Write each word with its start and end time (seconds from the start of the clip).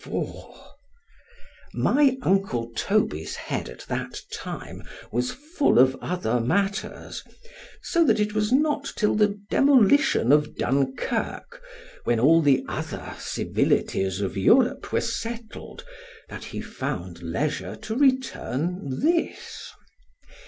XXXIV 0.01 0.53
MY 1.75 2.17
uncle 2.23 2.71
Toby's 2.75 3.35
head 3.35 3.69
at 3.69 3.81
that 3.81 4.19
time 4.33 4.81
was 5.11 5.29
full 5.31 5.77
of 5.77 5.95
other 6.01 6.39
matters, 6.39 7.23
so 7.83 8.03
that 8.05 8.19
it 8.19 8.33
was 8.33 8.51
not 8.51 8.91
till 8.95 9.13
the 9.13 9.39
demolition 9.51 10.31
of 10.31 10.55
Dunkirk, 10.57 11.61
when 12.05 12.19
all 12.19 12.41
the 12.41 12.65
other 12.67 13.13
civilities 13.19 14.21
of 14.21 14.35
Europe 14.35 14.91
were 14.91 15.01
settled, 15.01 15.85
that 16.29 16.45
he 16.45 16.61
found 16.61 17.21
leisure 17.21 17.75
to 17.83 17.95
return 17.95 19.01
this. 19.01 19.71